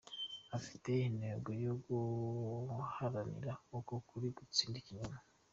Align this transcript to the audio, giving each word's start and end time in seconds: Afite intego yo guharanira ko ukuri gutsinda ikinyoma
Afite 0.57 0.91
intego 1.09 1.49
yo 1.65 1.73
guharanira 1.85 3.53
ko 3.67 3.75
ukuri 3.99 4.27
gutsinda 4.37 4.75
ikinyoma 4.79 5.19